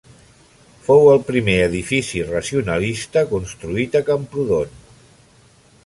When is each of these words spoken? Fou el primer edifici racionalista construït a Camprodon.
Fou 0.87 1.09
el 1.11 1.21
primer 1.27 1.57
edifici 1.65 2.23
racionalista 2.31 3.25
construït 3.35 3.99
a 4.01 4.05
Camprodon. 4.11 4.77